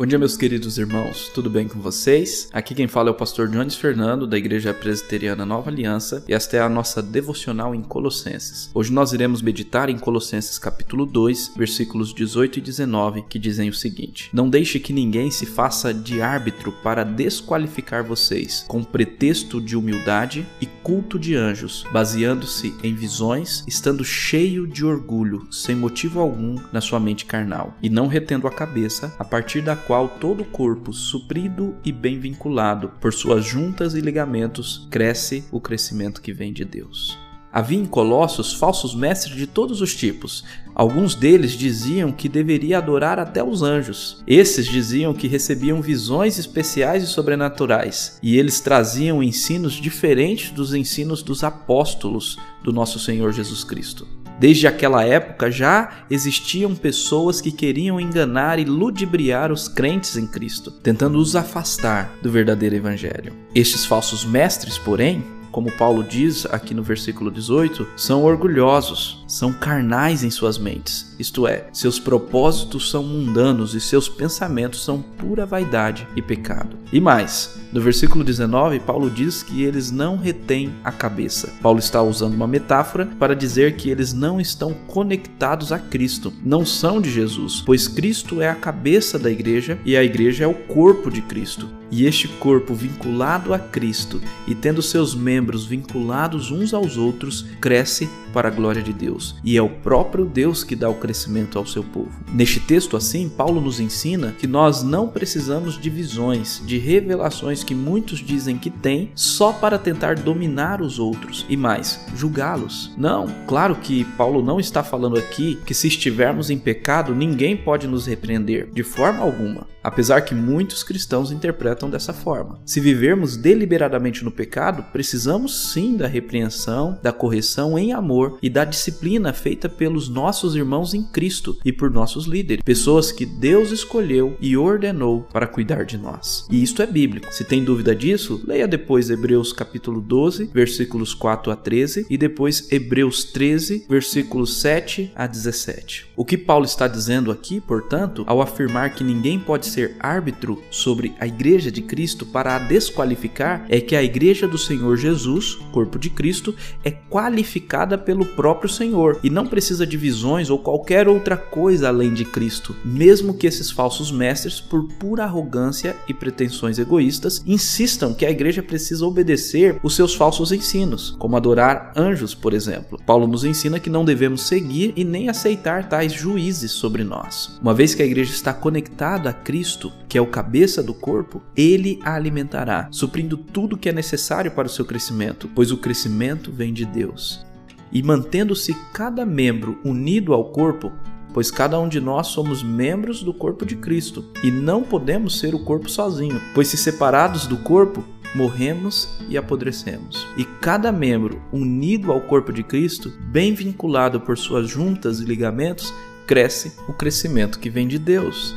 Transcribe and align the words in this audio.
Bom 0.00 0.06
dia, 0.06 0.16
meus 0.16 0.36
queridos 0.36 0.78
irmãos, 0.78 1.28
tudo 1.34 1.50
bem 1.50 1.66
com 1.66 1.80
vocês? 1.80 2.48
Aqui 2.52 2.72
quem 2.72 2.86
fala 2.86 3.08
é 3.08 3.10
o 3.10 3.16
pastor 3.16 3.48
Jones 3.48 3.74
Fernando, 3.74 4.28
da 4.28 4.38
Igreja 4.38 4.72
Presbiteriana 4.72 5.44
Nova 5.44 5.70
Aliança, 5.70 6.24
e 6.28 6.32
esta 6.32 6.56
é 6.56 6.60
a 6.60 6.68
nossa 6.68 7.02
devocional 7.02 7.74
em 7.74 7.82
Colossenses. 7.82 8.70
Hoje 8.72 8.92
nós 8.92 9.12
iremos 9.12 9.42
meditar 9.42 9.88
em 9.88 9.98
Colossenses 9.98 10.56
capítulo 10.56 11.04
2, 11.04 11.54
versículos 11.56 12.14
18 12.14 12.60
e 12.60 12.62
19, 12.62 13.22
que 13.22 13.40
dizem 13.40 13.68
o 13.68 13.74
seguinte: 13.74 14.30
Não 14.32 14.48
deixe 14.48 14.78
que 14.78 14.92
ninguém 14.92 15.32
se 15.32 15.44
faça 15.44 15.92
de 15.92 16.22
árbitro 16.22 16.70
para 16.80 17.02
desqualificar 17.02 18.04
vocês, 18.04 18.64
com 18.68 18.84
pretexto 18.84 19.60
de 19.60 19.76
humildade 19.76 20.46
e 20.60 20.66
culto 20.88 21.18
de 21.18 21.36
anjos, 21.36 21.84
baseando-se 21.92 22.74
em 22.82 22.94
visões, 22.94 23.62
estando 23.68 24.02
cheio 24.02 24.66
de 24.66 24.86
orgulho, 24.86 25.46
sem 25.52 25.76
motivo 25.76 26.18
algum 26.18 26.56
na 26.72 26.80
sua 26.80 26.98
mente 26.98 27.26
carnal, 27.26 27.76
e 27.82 27.90
não 27.90 28.06
retendo 28.06 28.46
a 28.46 28.50
cabeça, 28.50 29.14
a 29.18 29.24
partir 29.24 29.60
da 29.60 29.76
qual 29.76 30.08
todo 30.08 30.44
o 30.44 30.46
corpo, 30.46 30.90
suprido 30.90 31.76
e 31.84 31.92
bem 31.92 32.18
vinculado 32.18 32.88
por 33.02 33.12
suas 33.12 33.44
juntas 33.44 33.92
e 33.92 34.00
ligamentos, 34.00 34.88
cresce 34.90 35.44
o 35.52 35.60
crescimento 35.60 36.22
que 36.22 36.32
vem 36.32 36.54
de 36.54 36.64
Deus. 36.64 37.27
Havia 37.52 37.78
em 37.78 37.86
Colossos 37.86 38.52
falsos 38.52 38.94
mestres 38.94 39.34
de 39.34 39.46
todos 39.46 39.80
os 39.80 39.94
tipos. 39.94 40.44
Alguns 40.74 41.14
deles 41.14 41.52
diziam 41.52 42.12
que 42.12 42.28
deveria 42.28 42.78
adorar 42.78 43.18
até 43.18 43.42
os 43.42 43.62
anjos. 43.62 44.22
Esses 44.26 44.66
diziam 44.66 45.14
que 45.14 45.26
recebiam 45.26 45.80
visões 45.80 46.38
especiais 46.38 47.02
e 47.02 47.06
sobrenaturais. 47.06 48.18
E 48.22 48.38
eles 48.38 48.60
traziam 48.60 49.22
ensinos 49.22 49.74
diferentes 49.74 50.50
dos 50.50 50.74
ensinos 50.74 51.22
dos 51.22 51.42
apóstolos 51.42 52.38
do 52.62 52.72
nosso 52.72 52.98
Senhor 52.98 53.32
Jesus 53.32 53.64
Cristo. 53.64 54.06
Desde 54.38 54.68
aquela 54.68 55.04
época 55.04 55.50
já 55.50 56.04
existiam 56.08 56.72
pessoas 56.74 57.40
que 57.40 57.50
queriam 57.50 58.00
enganar 58.00 58.60
e 58.60 58.64
ludibriar 58.64 59.50
os 59.50 59.66
crentes 59.66 60.16
em 60.16 60.28
Cristo, 60.28 60.70
tentando 60.70 61.18
os 61.18 61.34
afastar 61.34 62.12
do 62.22 62.30
verdadeiro 62.30 62.76
evangelho. 62.76 63.32
Estes 63.52 63.84
falsos 63.84 64.24
mestres, 64.24 64.78
porém, 64.78 65.24
como 65.50 65.72
Paulo 65.72 66.02
diz 66.02 66.46
aqui 66.46 66.74
no 66.74 66.82
versículo 66.82 67.30
18, 67.30 67.86
são 67.96 68.24
orgulhosos, 68.24 69.17
são 69.28 69.52
carnais 69.52 70.24
em 70.24 70.30
suas 70.30 70.58
mentes. 70.58 71.14
Isto 71.18 71.46
é, 71.46 71.66
seus 71.72 72.00
propósitos 72.00 72.90
são 72.90 73.04
mundanos 73.04 73.74
e 73.74 73.80
seus 73.80 74.08
pensamentos 74.08 74.82
são 74.82 75.00
pura 75.02 75.44
vaidade 75.44 76.08
e 76.16 76.22
pecado. 76.22 76.76
E 76.90 77.00
mais, 77.00 77.58
no 77.70 77.80
versículo 77.80 78.24
19, 78.24 78.80
Paulo 78.80 79.10
diz 79.10 79.42
que 79.42 79.62
eles 79.62 79.90
não 79.90 80.16
retêm 80.16 80.72
a 80.82 80.90
cabeça. 80.90 81.52
Paulo 81.60 81.78
está 81.78 82.02
usando 82.02 82.34
uma 82.34 82.46
metáfora 82.46 83.06
para 83.18 83.36
dizer 83.36 83.76
que 83.76 83.90
eles 83.90 84.14
não 84.14 84.40
estão 84.40 84.72
conectados 84.86 85.70
a 85.70 85.78
Cristo, 85.78 86.32
não 86.42 86.64
são 86.64 87.00
de 87.00 87.10
Jesus, 87.10 87.62
pois 87.64 87.86
Cristo 87.86 88.40
é 88.40 88.48
a 88.48 88.54
cabeça 88.54 89.18
da 89.18 89.30
igreja 89.30 89.78
e 89.84 89.96
a 89.96 90.02
igreja 90.02 90.44
é 90.44 90.46
o 90.46 90.54
corpo 90.54 91.10
de 91.10 91.20
Cristo. 91.20 91.68
E 91.90 92.04
este 92.04 92.28
corpo 92.28 92.74
vinculado 92.74 93.54
a 93.54 93.58
Cristo 93.58 94.20
e 94.46 94.54
tendo 94.54 94.82
seus 94.82 95.14
membros 95.14 95.64
vinculados 95.64 96.50
uns 96.50 96.74
aos 96.74 96.96
outros, 96.96 97.46
cresce 97.60 98.08
para 98.32 98.48
a 98.48 98.50
glória 98.50 98.82
de 98.82 98.92
Deus. 98.92 99.17
E 99.44 99.56
é 99.56 99.62
o 99.62 99.68
próprio 99.68 100.24
Deus 100.24 100.62
que 100.64 100.76
dá 100.76 100.88
o 100.88 100.94
crescimento 100.94 101.58
ao 101.58 101.66
seu 101.66 101.82
povo. 101.82 102.10
Neste 102.32 102.60
texto, 102.60 102.96
assim, 102.96 103.28
Paulo 103.28 103.60
nos 103.60 103.80
ensina 103.80 104.34
que 104.38 104.46
nós 104.46 104.82
não 104.82 105.08
precisamos 105.08 105.78
de 105.80 105.90
visões, 105.90 106.62
de 106.64 106.78
revelações 106.78 107.64
que 107.64 107.74
muitos 107.74 108.18
dizem 108.18 108.58
que 108.58 108.70
têm 108.70 109.10
só 109.14 109.52
para 109.52 109.78
tentar 109.78 110.16
dominar 110.16 110.80
os 110.80 110.98
outros 110.98 111.44
e 111.48 111.56
mais, 111.56 112.00
julgá-los. 112.14 112.92
Não, 112.96 113.26
claro 113.46 113.76
que 113.76 114.04
Paulo 114.16 114.42
não 114.42 114.60
está 114.60 114.82
falando 114.82 115.18
aqui 115.18 115.58
que 115.66 115.74
se 115.74 115.88
estivermos 115.88 116.50
em 116.50 116.58
pecado, 116.58 117.14
ninguém 117.14 117.56
pode 117.56 117.86
nos 117.86 118.06
repreender, 118.06 118.70
de 118.72 118.82
forma 118.82 119.22
alguma 119.22 119.66
apesar 119.88 120.20
que 120.20 120.34
muitos 120.34 120.82
cristãos 120.82 121.32
interpretam 121.32 121.88
dessa 121.88 122.12
forma. 122.12 122.60
Se 122.66 122.78
vivermos 122.78 123.36
deliberadamente 123.36 124.22
no 124.22 124.30
pecado, 124.30 124.84
precisamos 124.92 125.72
sim 125.72 125.96
da 125.96 126.06
repreensão, 126.06 126.98
da 127.02 127.10
correção 127.10 127.78
em 127.78 127.92
amor 127.92 128.38
e 128.42 128.50
da 128.50 128.64
disciplina 128.64 129.07
feita 129.32 129.68
pelos 129.68 130.08
nossos 130.08 130.54
irmãos 130.54 130.92
em 130.92 131.02
Cristo 131.02 131.56
e 131.64 131.72
por 131.72 131.90
nossos 131.90 132.26
líderes, 132.26 132.62
pessoas 132.62 133.10
que 133.10 133.24
Deus 133.24 133.70
escolheu 133.70 134.36
e 134.40 134.56
ordenou 134.56 135.22
para 135.32 135.46
cuidar 135.46 135.84
de 135.84 135.96
nós. 135.96 136.46
E 136.50 136.62
isto 136.62 136.82
é 136.82 136.86
bíblico. 136.86 137.32
Se 137.32 137.44
tem 137.44 137.64
dúvida 137.64 137.94
disso, 137.94 138.42
leia 138.46 138.68
depois 138.68 139.08
Hebreus 139.08 139.52
capítulo 139.52 140.00
12, 140.00 140.50
versículos 140.52 141.14
4 141.14 141.52
a 141.52 141.56
13 141.56 142.06
e 142.10 142.18
depois 142.18 142.70
Hebreus 142.70 143.24
13, 143.24 143.86
versículos 143.88 144.60
7 144.60 145.12
a 145.14 145.26
17. 145.26 146.08
O 146.16 146.24
que 146.24 146.36
Paulo 146.36 146.64
está 146.64 146.86
dizendo 146.86 147.30
aqui, 147.30 147.60
portanto, 147.60 148.24
ao 148.26 148.42
afirmar 148.42 148.94
que 148.94 149.04
ninguém 149.04 149.38
pode 149.38 149.66
ser 149.66 149.96
árbitro 150.00 150.62
sobre 150.70 151.14
a 151.18 151.26
igreja 151.26 151.70
de 151.70 151.82
Cristo 151.82 152.26
para 152.26 152.56
a 152.56 152.58
desqualificar 152.58 153.64
é 153.68 153.80
que 153.80 153.96
a 153.96 154.02
igreja 154.02 154.46
do 154.46 154.58
Senhor 154.58 154.96
Jesus, 154.96 155.54
corpo 155.72 155.98
de 155.98 156.10
Cristo, 156.10 156.54
é 156.84 156.90
qualificada 156.90 157.96
pelo 157.96 158.26
próprio 158.26 158.68
Senhor 158.68 158.97
e 159.22 159.30
não 159.30 159.46
precisa 159.46 159.86
de 159.86 159.96
visões 159.96 160.50
ou 160.50 160.58
qualquer 160.58 161.08
outra 161.08 161.36
coisa 161.36 161.88
além 161.88 162.12
de 162.12 162.24
Cristo, 162.24 162.74
mesmo 162.84 163.34
que 163.34 163.46
esses 163.46 163.70
falsos 163.70 164.10
mestres, 164.10 164.60
por 164.60 164.84
pura 164.94 165.24
arrogância 165.24 165.96
e 166.08 166.14
pretensões 166.14 166.78
egoístas, 166.78 167.42
insistam 167.46 168.12
que 168.12 168.26
a 168.26 168.30
igreja 168.30 168.62
precisa 168.62 169.06
obedecer 169.06 169.78
os 169.82 169.94
seus 169.94 170.14
falsos 170.14 170.52
ensinos, 170.52 171.16
como 171.18 171.36
adorar 171.36 171.92
anjos, 171.96 172.34
por 172.34 172.52
exemplo. 172.52 173.00
Paulo 173.06 173.26
nos 173.26 173.44
ensina 173.44 173.80
que 173.80 173.90
não 173.90 174.04
devemos 174.04 174.42
seguir 174.42 174.92
e 174.96 175.04
nem 175.04 175.28
aceitar 175.28 175.88
tais 175.88 176.12
juízes 176.12 176.72
sobre 176.72 177.04
nós. 177.04 177.58
Uma 177.62 177.74
vez 177.74 177.94
que 177.94 178.02
a 178.02 178.06
igreja 178.06 178.32
está 178.32 178.52
conectada 178.52 179.30
a 179.30 179.32
Cristo, 179.32 179.58
Cristo, 179.58 179.92
que 180.08 180.16
é 180.16 180.20
o 180.20 180.26
cabeça 180.26 180.82
do 180.82 180.94
corpo, 180.94 181.42
ele 181.56 181.98
a 182.02 182.14
alimentará, 182.14 182.88
suprindo 182.90 183.36
tudo 183.36 183.76
que 183.76 183.88
é 183.88 183.92
necessário 183.92 184.50
para 184.50 184.66
o 184.66 184.70
seu 184.70 184.84
crescimento, 184.84 185.48
pois 185.54 185.70
o 185.70 185.76
crescimento 185.76 186.52
vem 186.52 186.72
de 186.72 186.84
Deus. 186.84 187.47
E 187.92 188.02
mantendo-se 188.02 188.74
cada 188.92 189.24
membro 189.24 189.78
unido 189.84 190.32
ao 190.32 190.50
corpo, 190.50 190.92
pois 191.32 191.50
cada 191.50 191.78
um 191.78 191.88
de 191.88 192.00
nós 192.00 192.28
somos 192.28 192.62
membros 192.62 193.22
do 193.22 193.32
corpo 193.32 193.64
de 193.64 193.76
Cristo 193.76 194.24
e 194.42 194.50
não 194.50 194.82
podemos 194.82 195.38
ser 195.38 195.54
o 195.54 195.64
corpo 195.64 195.88
sozinho, 195.88 196.40
pois 196.54 196.68
se 196.68 196.76
separados 196.76 197.46
do 197.46 197.56
corpo, 197.58 198.04
morremos 198.34 199.08
e 199.28 199.38
apodrecemos. 199.38 200.26
E 200.36 200.44
cada 200.44 200.92
membro 200.92 201.40
unido 201.52 202.12
ao 202.12 202.20
corpo 202.20 202.52
de 202.52 202.62
Cristo, 202.62 203.12
bem 203.30 203.54
vinculado 203.54 204.20
por 204.20 204.36
suas 204.36 204.68
juntas 204.68 205.20
e 205.20 205.24
ligamentos, 205.24 205.92
cresce 206.26 206.72
o 206.88 206.92
crescimento 206.92 207.58
que 207.58 207.70
vem 207.70 207.88
de 207.88 207.98
Deus. 207.98 208.54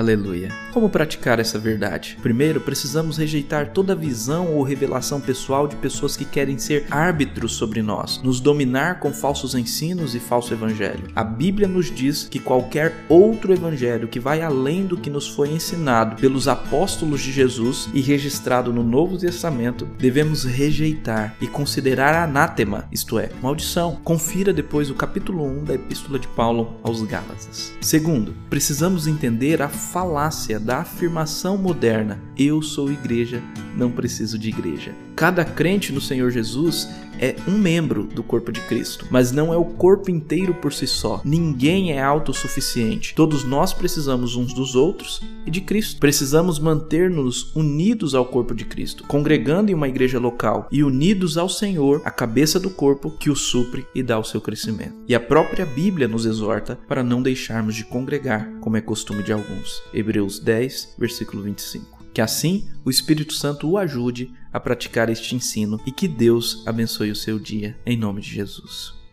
Aleluia. 0.00 0.48
Como 0.72 0.88
praticar 0.88 1.38
essa 1.38 1.58
verdade? 1.58 2.16
Primeiro, 2.22 2.58
precisamos 2.58 3.18
rejeitar 3.18 3.72
toda 3.74 3.94
visão 3.94 4.54
ou 4.54 4.62
revelação 4.62 5.20
pessoal 5.20 5.68
de 5.68 5.76
pessoas 5.76 6.16
que 6.16 6.24
querem 6.24 6.56
ser 6.56 6.86
árbitros 6.90 7.52
sobre 7.52 7.82
nós, 7.82 8.18
nos 8.22 8.40
dominar 8.40 8.98
com 8.98 9.12
falsos 9.12 9.54
ensinos 9.54 10.14
e 10.14 10.18
falso 10.18 10.54
evangelho. 10.54 11.10
A 11.14 11.22
Bíblia 11.22 11.68
nos 11.68 11.94
diz 11.94 12.26
que 12.30 12.38
qualquer 12.38 13.04
outro 13.10 13.52
evangelho 13.52 14.08
que 14.08 14.18
vai 14.18 14.40
além 14.40 14.86
do 14.86 14.96
que 14.96 15.10
nos 15.10 15.28
foi 15.28 15.50
ensinado 15.50 16.16
pelos 16.16 16.48
apóstolos 16.48 17.20
de 17.20 17.30
Jesus 17.30 17.90
e 17.92 18.00
registrado 18.00 18.72
no 18.72 18.82
Novo 18.82 19.18
Testamento, 19.18 19.86
devemos 19.98 20.44
rejeitar 20.44 21.36
e 21.42 21.46
considerar 21.46 22.14
anátema, 22.14 22.88
isto 22.90 23.18
é, 23.18 23.28
maldição. 23.42 23.98
Confira 24.02 24.50
depois 24.50 24.88
o 24.88 24.94
capítulo 24.94 25.44
1 25.44 25.64
da 25.64 25.74
Epístola 25.74 26.18
de 26.18 26.28
Paulo 26.28 26.80
aos 26.82 27.02
Gálatas. 27.02 27.74
Segundo, 27.82 28.34
precisamos 28.48 29.06
entender 29.06 29.60
a 29.60 29.68
falácia 29.92 30.60
da 30.60 30.78
afirmação 30.78 31.58
moderna: 31.58 32.20
eu 32.38 32.62
sou 32.62 32.90
igreja, 32.90 33.42
não 33.76 33.90
preciso 33.90 34.38
de 34.38 34.48
igreja. 34.48 34.94
Cada 35.16 35.44
crente 35.44 35.92
no 35.92 36.00
Senhor 36.00 36.30
Jesus 36.30 36.88
é 37.20 37.36
um 37.46 37.58
membro 37.58 38.04
do 38.04 38.22
corpo 38.22 38.50
de 38.50 38.62
Cristo, 38.62 39.06
mas 39.10 39.30
não 39.30 39.52
é 39.52 39.56
o 39.56 39.64
corpo 39.66 40.10
inteiro 40.10 40.54
por 40.54 40.72
si 40.72 40.86
só. 40.86 41.20
Ninguém 41.22 41.92
é 41.92 42.00
autossuficiente. 42.00 43.14
Todos 43.14 43.44
nós 43.44 43.74
precisamos 43.74 44.36
uns 44.36 44.54
dos 44.54 44.74
outros 44.74 45.20
e 45.44 45.50
de 45.50 45.60
Cristo. 45.60 46.00
Precisamos 46.00 46.58
manter-nos 46.58 47.54
unidos 47.54 48.14
ao 48.14 48.24
corpo 48.24 48.54
de 48.54 48.64
Cristo, 48.64 49.04
congregando 49.06 49.70
em 49.70 49.74
uma 49.74 49.88
igreja 49.88 50.18
local 50.18 50.66
e 50.72 50.82
unidos 50.82 51.36
ao 51.36 51.50
Senhor, 51.50 52.00
a 52.06 52.10
cabeça 52.10 52.58
do 52.58 52.70
corpo 52.70 53.10
que 53.10 53.28
o 53.28 53.36
supre 53.36 53.84
e 53.94 54.02
dá 54.02 54.18
o 54.18 54.24
seu 54.24 54.40
crescimento. 54.40 54.94
E 55.06 55.14
a 55.14 55.20
própria 55.20 55.66
Bíblia 55.66 56.08
nos 56.08 56.24
exorta 56.24 56.78
para 56.88 57.02
não 57.02 57.20
deixarmos 57.20 57.74
de 57.74 57.84
congregar, 57.84 58.50
como 58.62 58.78
é 58.78 58.80
costume 58.80 59.22
de 59.22 59.32
alguns. 59.32 59.69
Hebreus 59.92 60.38
10, 60.38 60.96
versículo 60.98 61.42
25. 61.42 62.04
Que 62.12 62.20
assim 62.20 62.68
o 62.84 62.90
Espírito 62.90 63.32
Santo 63.32 63.68
o 63.68 63.78
ajude 63.78 64.32
a 64.52 64.58
praticar 64.58 65.08
este 65.08 65.34
ensino 65.34 65.80
e 65.86 65.92
que 65.92 66.08
Deus 66.08 66.62
abençoe 66.66 67.10
o 67.10 67.16
seu 67.16 67.38
dia, 67.38 67.78
em 67.86 67.96
nome 67.96 68.20
de 68.20 68.30
Jesus. 68.30 68.99